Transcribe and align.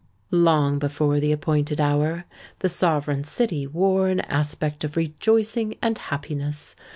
Long 0.31 0.79
before 0.79 1.19
the 1.19 1.31
appointed 1.31 1.79
hour, 1.79 2.25
the 2.57 2.69
sovereign 2.69 3.23
city 3.23 3.67
wore 3.67 4.09
an 4.09 4.21
aspect 4.21 4.83
of 4.83 4.97
rejoicing 4.97 5.77
and 5.79 5.95
happiness. 5.95 6.75